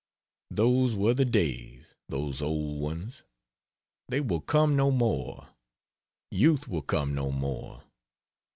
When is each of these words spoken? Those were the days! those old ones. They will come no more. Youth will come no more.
Those 0.49 0.95
were 0.95 1.13
the 1.13 1.25
days! 1.25 1.93
those 2.09 2.41
old 2.41 2.81
ones. 2.81 3.23
They 4.09 4.19
will 4.19 4.41
come 4.41 4.75
no 4.75 4.89
more. 4.89 5.49
Youth 6.31 6.67
will 6.67 6.81
come 6.81 7.13
no 7.13 7.29
more. 7.31 7.83